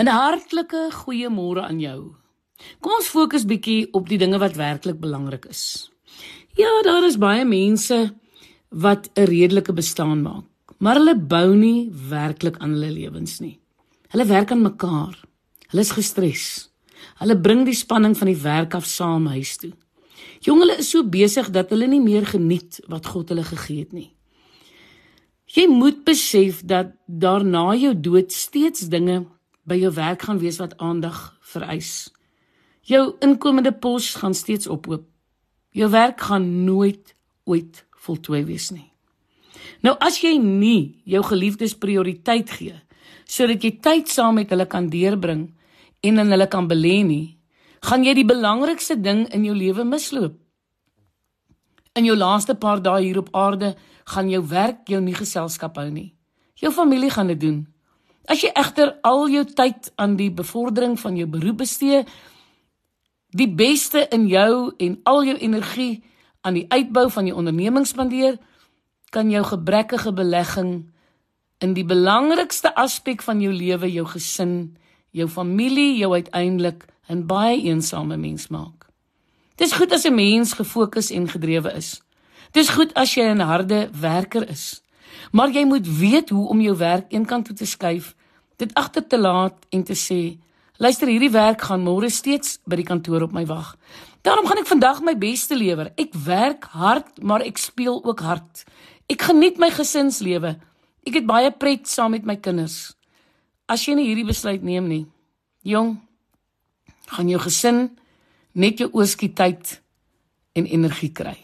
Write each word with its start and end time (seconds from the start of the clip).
'n 0.00 0.08
Hartlike 0.08 0.88
goeiemôre 0.92 1.60
aan 1.60 1.80
jou. 1.80 2.14
Kom 2.80 2.92
ons 2.96 3.08
fokus 3.08 3.44
bietjie 3.44 3.88
op 3.92 4.08
die 4.08 4.18
dinge 4.18 4.38
wat 4.40 4.56
werklik 4.56 5.00
belangrik 5.00 5.44
is. 5.44 5.90
Ja, 6.56 6.70
daar 6.82 7.04
is 7.04 7.18
baie 7.20 7.44
mense 7.44 8.14
wat 8.68 9.10
'n 9.14 9.28
redelike 9.28 9.72
bestaan 9.72 10.22
maak, 10.22 10.44
maar 10.78 10.96
hulle 10.96 11.16
bou 11.16 11.54
nie 11.54 11.90
werklik 12.08 12.56
aan 12.58 12.70
hulle 12.70 12.90
lewens 12.90 13.40
nie. 13.40 13.58
Hulle 14.08 14.24
werk 14.24 14.50
aan 14.50 14.62
mekaar. 14.62 15.20
Hulle 15.68 15.82
is 15.82 15.90
gestres. 15.90 16.70
Hulle 17.18 17.40
bring 17.40 17.64
die 17.64 17.74
spanning 17.74 18.16
van 18.16 18.26
die 18.26 18.42
werk 18.42 18.74
af 18.74 18.86
saam 18.86 19.26
huis 19.26 19.56
toe. 19.56 19.72
Jongele 20.40 20.78
is 20.78 20.90
so 20.90 21.04
besig 21.04 21.50
dat 21.50 21.70
hulle 21.70 21.86
nie 21.86 22.00
meer 22.00 22.26
geniet 22.26 22.80
wat 22.88 23.06
God 23.06 23.28
hulle 23.28 23.44
gegee 23.44 23.78
het 23.78 23.92
nie. 23.92 24.12
Jy 25.44 25.66
moet 25.68 26.04
besef 26.04 26.62
dat 26.64 26.86
daar 27.06 27.44
na 27.44 27.74
jou 27.74 28.00
dood 28.00 28.32
steeds 28.32 28.88
dinge 28.88 29.26
by 29.70 29.78
jou 29.78 29.92
werk 29.94 30.26
gaan 30.26 30.40
wees 30.42 30.58
wat 30.58 30.74
aandag 30.82 31.18
vereis. 31.52 32.10
Jou 32.82 33.14
inkomende 33.22 33.72
pos 33.72 34.14
gaan 34.18 34.34
steeds 34.34 34.66
ophoop. 34.66 35.06
Jou 35.70 35.90
werk 35.90 36.20
gaan 36.26 36.64
nooit 36.64 37.14
ooit 37.46 37.84
voltooi 38.02 38.42
wees 38.48 38.70
nie. 38.74 38.88
Nou 39.86 39.94
as 40.02 40.18
jy 40.24 40.34
nie 40.42 41.00
jou 41.08 41.22
geliefdes 41.24 41.76
prioriteit 41.78 42.50
gee 42.50 42.76
sodat 43.30 43.62
jy 43.62 43.70
tyd 43.78 44.08
saam 44.10 44.40
met 44.40 44.50
hulle 44.50 44.66
kan 44.66 44.88
deurbring 44.90 45.44
en 46.02 46.18
in 46.18 46.32
hulle 46.34 46.46
kan 46.50 46.66
belê 46.66 46.96
nie, 47.06 47.38
gaan 47.86 48.02
jy 48.02 48.16
die 48.18 48.26
belangrikste 48.26 48.96
ding 48.98 49.20
in 49.30 49.44
jou 49.46 49.54
lewe 49.54 49.84
misloop. 49.86 50.34
In 51.94 52.08
jou 52.08 52.16
laaste 52.18 52.56
paar 52.58 52.82
dae 52.82 53.04
hier 53.04 53.20
op 53.22 53.30
aarde 53.36 53.76
gaan 54.10 54.32
jou 54.32 54.40
werk 54.50 54.90
jou 54.90 54.98
nie 55.04 55.14
geselskap 55.14 55.78
hou 55.78 55.86
nie. 55.92 56.10
Jou 56.58 56.72
familie 56.74 57.12
gaan 57.14 57.30
dit 57.30 57.38
doen. 57.40 57.60
As 58.24 58.42
jy 58.42 58.50
egter 58.54 58.98
al 59.02 59.28
jou 59.28 59.44
tyd 59.44 59.92
aan 59.96 60.16
die 60.16 60.30
bevordering 60.30 60.98
van 61.00 61.16
jou 61.16 61.26
beroep 61.28 61.56
bestee, 61.56 62.04
die 63.30 63.48
beste 63.48 64.06
in 64.10 64.26
jou 64.28 64.72
en 64.78 65.00
al 65.04 65.24
jou 65.24 65.36
energie 65.38 66.02
aan 66.40 66.54
die 66.54 66.66
uitbou 66.68 67.10
van 67.10 67.26
jou 67.26 67.36
onderneming 67.36 67.86
spandeer, 67.86 68.38
kan 69.10 69.30
jou 69.30 69.42
gebrekkige 69.44 70.12
belegging 70.12 70.90
in 71.60 71.74
die 71.74 71.84
belangrikste 71.84 72.74
aspek 72.74 73.22
van 73.22 73.40
jou 73.40 73.52
lewe, 73.52 73.90
jou 73.92 74.06
gesin, 74.06 74.76
jou 75.10 75.28
familie, 75.28 75.98
jou 75.98 76.12
uiteindelik 76.12 76.86
'n 77.08 77.26
baie 77.26 77.62
eensame 77.62 78.16
mens 78.16 78.48
maak. 78.48 78.86
Dis 79.56 79.72
goed 79.72 79.92
as 79.92 80.04
'n 80.04 80.14
mens 80.14 80.52
gefokus 80.52 81.10
en 81.10 81.28
gedrewe 81.28 81.72
is. 81.72 82.00
Dis 82.52 82.68
goed 82.68 82.94
as 82.94 83.14
jy 83.14 83.22
'n 83.22 83.40
harde 83.40 83.88
werker 83.92 84.48
is. 84.48 84.82
Maar 85.32 85.50
jy 85.50 85.64
moet 85.64 85.98
weet 85.98 86.28
hoe 86.30 86.48
om 86.48 86.60
jou 86.60 86.76
werk 86.76 87.12
eenkant 87.12 87.44
toe 87.44 87.56
te 87.56 87.66
skuif, 87.66 88.14
dit 88.60 88.74
agter 88.78 89.06
te 89.06 89.18
laat 89.18 89.56
en 89.72 89.84
te 89.84 89.96
sê: 89.96 90.38
"Luister, 90.78 91.08
hierdie 91.08 91.32
werk 91.32 91.62
gaan 91.68 91.84
môre 91.84 92.10
steeds 92.10 92.58
by 92.66 92.76
die 92.76 92.88
kantoor 92.88 93.22
op 93.22 93.32
my 93.32 93.46
wag. 93.46 93.76
Daarom 94.22 94.46
gaan 94.46 94.58
ek 94.60 94.68
vandag 94.68 95.00
my 95.00 95.16
beste 95.16 95.56
lewer. 95.56 95.92
Ek 95.96 96.14
werk 96.14 96.64
hard, 96.64 97.22
maar 97.22 97.40
ek 97.40 97.58
speel 97.58 98.04
ook 98.04 98.20
hard. 98.20 98.64
Ek 99.08 99.22
geniet 99.22 99.58
my 99.58 99.70
gesinslewe. 99.70 100.60
Ek 101.06 101.14
het 101.14 101.26
baie 101.26 101.50
pret 101.50 101.88
saam 101.88 102.10
met 102.10 102.24
my 102.24 102.36
kinders." 102.36 102.94
As 103.70 103.86
jy 103.86 103.94
nie 103.94 104.08
hierdie 104.08 104.26
besluit 104.26 104.62
neem 104.62 104.88
nie, 104.88 105.06
jong, 105.62 106.00
gaan 107.06 107.28
jou 107.28 107.38
gesin 107.38 107.90
net 108.52 108.80
jou 108.82 108.88
oorskietheid 108.90 109.76
en 110.58 110.66
energie 110.66 111.12
kry. 111.14 111.36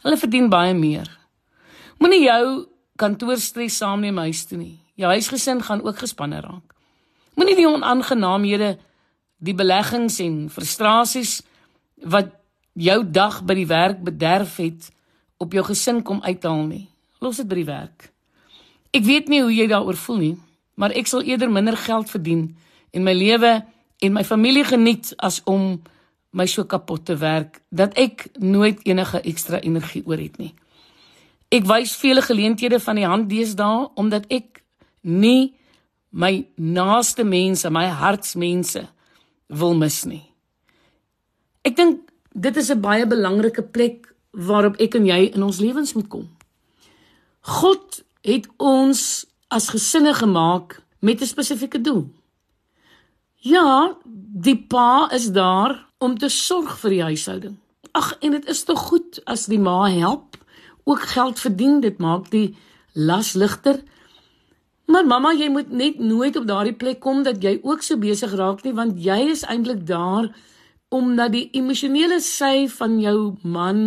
Hulle 0.00 0.16
verdien 0.16 0.48
baie 0.48 0.72
meer. 0.74 1.10
Moenie 2.00 2.22
jou 2.24 2.68
kantoorstres 2.96 3.76
saamneem 3.82 4.16
huis 4.24 4.46
toe 4.48 4.56
nie. 4.56 4.78
Jou 4.98 5.10
huisgesin 5.12 5.62
gaan 5.62 5.84
ook 5.86 6.00
gespanne 6.02 6.40
raak. 6.42 6.74
Moenie 7.38 7.54
die 7.54 7.68
onaangenaamhede, 7.68 8.72
die 9.38 9.54
beleggings 9.54 10.18
en 10.24 10.48
frustrasies 10.50 11.38
wat 12.02 12.32
jou 12.74 12.98
dag 13.06 13.44
by 13.46 13.54
die 13.54 13.68
werk 13.70 14.02
bederf 14.02 14.56
het, 14.58 14.90
op 15.38 15.54
jou 15.54 15.62
gesin 15.66 16.02
kom 16.02 16.18
uithaal 16.22 16.64
nie. 16.66 16.88
Los 17.22 17.38
dit 17.38 17.46
by 17.46 17.60
die 17.60 17.68
werk. 17.68 18.10
Ek 18.90 19.04
weet 19.06 19.30
nie 19.30 19.42
hoe 19.44 19.54
jy 19.54 19.68
daaroor 19.70 19.98
voel 19.98 20.18
nie, 20.22 20.36
maar 20.74 20.94
ek 20.98 21.10
sal 21.10 21.22
eerder 21.26 21.50
minder 21.50 21.76
geld 21.78 22.10
verdien 22.10 22.48
en 22.90 23.06
my 23.06 23.14
lewe 23.14 23.52
en 24.02 24.14
my 24.14 24.24
familie 24.26 24.64
geniet 24.66 25.12
as 25.18 25.40
om 25.46 25.76
my 26.30 26.46
so 26.46 26.66
kapot 26.66 27.04
te 27.06 27.16
werk 27.18 27.60
dat 27.70 27.94
ek 27.98 28.28
nooit 28.38 28.82
enige 28.86 29.20
ekstra 29.22 29.60
energie 29.62 30.02
oor 30.06 30.18
het 30.18 30.38
nie. 30.42 30.54
Ek 31.54 31.66
wys 31.68 31.94
vele 31.96 32.22
geleenthede 32.22 32.80
van 32.82 32.98
die 32.98 33.06
hand 33.06 33.30
deesdae 33.30 33.88
omdat 33.98 34.26
ek 34.32 34.62
nie 35.02 35.54
my 36.10 36.46
naaste 36.56 37.24
mense, 37.24 37.70
my 37.70 37.86
hartsmense 37.86 38.88
wil 39.48 39.74
mis 39.74 40.04
nie. 40.04 40.24
Ek 41.64 41.76
dink 41.76 42.00
dit 42.34 42.56
is 42.56 42.70
'n 42.70 42.80
baie 42.80 43.06
belangrike 43.06 43.62
plek 43.62 44.14
waarop 44.32 44.76
ek 44.80 44.94
en 44.94 45.06
jy 45.06 45.34
in 45.34 45.42
ons 45.42 45.60
lewens 45.60 45.94
moet 45.94 46.08
kom. 46.08 46.28
God 47.40 48.02
het 48.22 48.46
ons 48.58 49.26
as 49.48 49.68
gesinne 49.68 50.14
gemaak 50.14 50.82
met 51.00 51.20
'n 51.20 51.26
spesifieke 51.26 51.80
doel. 51.80 52.08
Ja, 53.36 53.96
die 54.34 54.56
pa 54.56 55.08
is 55.12 55.30
daar 55.32 55.86
om 55.98 56.18
te 56.18 56.28
sorg 56.28 56.78
vir 56.78 56.90
die 56.90 57.02
huishouding. 57.02 57.56
Ag, 57.92 58.16
en 58.20 58.30
dit 58.30 58.48
is 58.48 58.64
tog 58.64 58.78
goed 58.90 59.20
as 59.24 59.46
die 59.46 59.58
ma 59.58 59.88
help 59.90 60.36
ook 60.84 61.00
geld 61.00 61.40
verdien. 61.40 61.80
Dit 61.80 61.98
maak 61.98 62.30
die 62.30 62.56
las 62.92 63.32
ligter. 63.32 63.82
Maar 64.88 65.04
mamma, 65.04 65.34
jy 65.36 65.50
moet 65.52 65.68
net 65.70 65.98
nooit 66.00 66.36
op 66.40 66.46
daardie 66.48 66.76
plek 66.76 67.02
kom 67.04 67.20
dat 67.26 67.42
jy 67.44 67.58
ook 67.60 67.82
so 67.84 68.00
besig 68.00 68.32
raak 68.40 68.62
nie, 68.64 68.72
want 68.72 68.96
jy 69.04 69.18
is 69.34 69.44
eintlik 69.44 69.82
daar 69.88 70.30
om 70.88 71.10
na 71.16 71.26
die 71.28 71.50
emosionele 71.52 72.22
sy 72.24 72.64
van 72.72 72.96
jou 73.02 73.34
man 73.44 73.82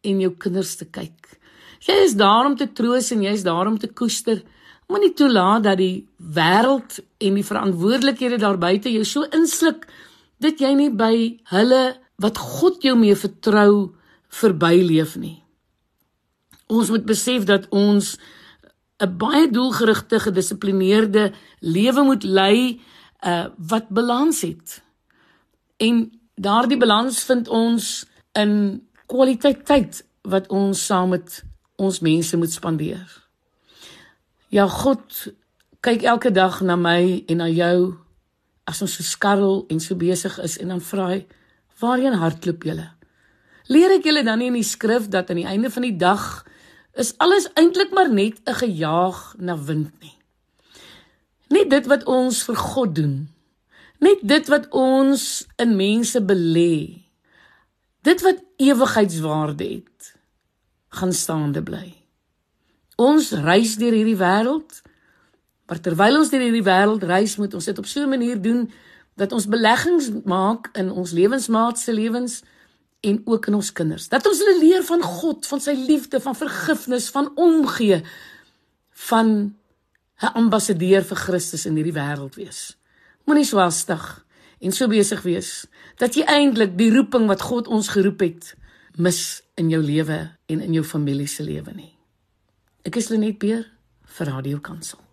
en 0.00 0.22
jou 0.22 0.30
kinders 0.40 0.78
te 0.80 0.86
kyk. 0.88 1.36
Jy 1.84 1.96
is 2.06 2.16
daar 2.16 2.48
om 2.48 2.56
te 2.56 2.70
troos 2.72 3.10
en 3.12 3.24
jy 3.26 3.34
is 3.36 3.44
daar 3.44 3.68
om 3.68 3.76
te 3.78 3.90
koester. 3.92 4.40
Moenie 4.88 5.12
toelaat 5.18 5.66
dat 5.66 5.80
die 5.82 6.06
wêreld 6.16 7.02
en 7.20 7.36
die 7.36 7.44
verantwoordelikhede 7.44 8.40
daar 8.40 8.56
buite 8.58 8.92
jou 8.94 9.04
so 9.04 9.28
insluk 9.36 9.84
dat 10.40 10.62
jy 10.62 10.72
nie 10.78 10.90
by 10.90 11.12
hulle 11.52 11.82
wat 12.22 12.40
God 12.40 12.80
jou 12.84 12.94
mee 12.96 13.16
vertrou 13.18 13.92
verbyleef 14.32 15.18
nie. 15.20 15.36
Ons 16.72 16.88
moet 16.90 17.04
besef 17.06 17.44
dat 17.44 17.68
ons 17.68 18.14
'n 18.98 19.16
baie 19.16 19.50
doelgerigte, 19.50 20.20
gedissiplineerde 20.20 21.32
lewe 21.60 22.02
moet 22.02 22.22
lei 22.22 22.80
uh 23.20 23.46
wat 23.56 23.88
balans 23.88 24.40
het. 24.40 24.82
En 25.76 26.20
daardie 26.34 26.78
balans 26.78 27.20
vind 27.24 27.48
ons 27.48 28.06
in 28.32 28.82
kwaliteit 29.06 29.64
tyd 29.66 30.06
wat 30.22 30.48
ons 30.48 30.86
saam 30.86 31.08
met 31.08 31.44
ons 31.76 32.00
mense 32.00 32.36
moet 32.36 32.52
spandeer. 32.52 33.22
Ja 34.48 34.66
God 34.66 35.32
kyk 35.80 36.02
elke 36.02 36.30
dag 36.30 36.60
na 36.60 36.76
my 36.76 37.22
en 37.26 37.36
na 37.36 37.48
jou 37.48 37.94
as 38.64 38.82
ons 38.82 38.96
so 38.98 39.02
skarrel 39.02 39.64
en 39.70 39.80
so 39.80 39.94
besig 39.94 40.38
is 40.42 40.58
en 40.58 40.68
dan 40.74 40.80
vra 40.80 41.08
hy 41.12 41.26
waarheen 41.80 42.16
hardloop 42.18 42.64
julle? 42.64 42.88
Leer 43.68 43.98
ek 43.98 44.06
julle 44.06 44.24
dan 44.24 44.38
nie 44.38 44.48
in 44.50 44.60
die 44.60 44.66
skrif 44.66 45.08
dat 45.12 45.30
aan 45.30 45.42
die 45.42 45.48
einde 45.48 45.70
van 45.70 45.82
die 45.82 45.96
dag 45.96 46.46
is 46.96 47.12
alles 47.20 47.48
eintlik 47.52 47.92
maar 47.92 48.10
net 48.12 48.40
'n 48.44 48.54
gejaag 48.54 49.34
na 49.38 49.58
wind 49.58 49.92
nie. 50.00 50.16
Net 51.48 51.70
dit 51.70 51.86
wat 51.86 52.04
ons 52.04 52.42
vir 52.44 52.56
God 52.56 52.94
doen. 52.94 53.28
Net 53.98 54.18
dit 54.22 54.48
wat 54.48 54.68
ons 54.68 55.46
in 55.56 55.76
mense 55.76 56.20
belê. 56.22 57.04
Dit 58.02 58.22
wat 58.22 58.42
ewigheidswaarde 58.56 59.64
het, 59.64 60.14
gaan 60.88 61.12
staande 61.12 61.62
bly. 61.62 61.94
Ons 62.96 63.30
reis 63.30 63.76
deur 63.76 63.92
hierdie 63.92 64.16
wêreld, 64.16 64.82
maar 65.66 65.80
terwyl 65.80 66.18
ons 66.18 66.30
deur 66.30 66.40
hierdie 66.40 66.64
wêreld 66.64 67.02
reis, 67.02 67.36
moet 67.36 67.54
ons 67.54 67.64
dit 67.64 67.78
op 67.78 67.86
so 67.86 68.00
'n 68.02 68.08
manier 68.08 68.42
doen 68.42 68.70
dat 69.14 69.32
ons 69.32 69.48
beleggings 69.48 70.10
maak 70.24 70.68
in 70.72 70.90
ons 70.90 71.12
lewensmaat 71.12 71.78
se 71.78 71.92
lewens 71.92 72.42
en 73.06 73.20
ook 73.24 73.46
in 73.46 73.54
ons 73.58 73.72
kinders. 73.72 74.08
Dat 74.10 74.26
ons 74.26 74.40
hulle 74.42 74.58
leer 74.58 74.84
van 74.86 75.02
God, 75.02 75.46
van 75.46 75.62
sy 75.62 75.74
liefde, 75.78 76.20
van 76.20 76.36
vergifnis, 76.36 77.08
van 77.14 77.30
omgee, 77.38 78.02
van 79.08 79.28
'n 80.22 80.32
ambassadeur 80.34 81.04
vir 81.04 81.16
Christus 81.16 81.66
in 81.66 81.76
hierdie 81.76 81.94
wêreld 81.96 82.34
wees. 82.34 82.76
Moenie 83.24 83.44
swastig 83.44 84.24
en 84.60 84.72
so 84.72 84.88
besig 84.88 85.22
wees 85.22 85.66
dat 85.96 86.14
jy 86.14 86.24
eintlik 86.24 86.76
die 86.78 86.90
roeping 86.90 87.26
wat 87.26 87.42
God 87.42 87.68
ons 87.68 87.88
geroep 87.88 88.20
het 88.20 88.54
mis 88.96 89.42
in 89.54 89.70
jou 89.70 89.82
lewe 89.82 90.30
en 90.46 90.60
in 90.60 90.72
jou 90.72 90.84
familie 90.84 91.26
se 91.26 91.42
lewe 91.42 91.72
nie. 91.72 91.92
Ek 92.82 92.96
is 92.96 93.08
Lenet 93.08 93.38
Beer 93.38 93.66
vir 94.16 94.26
Radio 94.26 94.58
Kansel. 94.58 95.06